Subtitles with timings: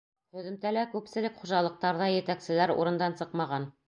[0.35, 3.69] Һөҙөмтәлә күпселек хужалыҡтарҙа етәкселәр урындан сыҡмаған.